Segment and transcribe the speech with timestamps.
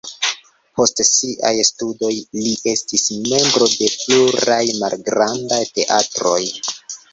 [0.77, 2.09] Post siaj studoj
[2.39, 6.43] li estis membro de pluraj malgrandaj teatroj.